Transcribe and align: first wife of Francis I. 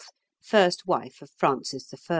first 0.41 0.87
wife 0.87 1.21
of 1.21 1.29
Francis 1.29 1.93
I. 1.93 1.97